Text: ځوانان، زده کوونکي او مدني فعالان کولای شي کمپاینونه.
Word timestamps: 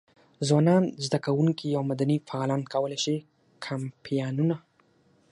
ځوانان، 0.47 0.83
زده 1.05 1.19
کوونکي 1.25 1.67
او 1.77 1.83
مدني 1.91 2.17
فعالان 2.27 2.61
کولای 2.73 2.99
شي 3.05 3.15
کمپاینونه. 3.65 4.55